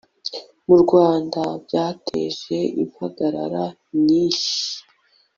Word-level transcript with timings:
mu 0.67 0.75
rwanda 0.83 1.41
byateje 1.65 2.57
impagarara 2.83 3.65
nyinshi 4.05 4.53